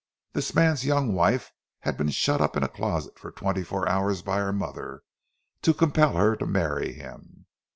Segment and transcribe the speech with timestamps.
[0.33, 1.51] This man's young wife
[1.81, 5.03] had been shut up in a closet for twenty four hours by her mother
[5.61, 7.45] to compel her to marry him.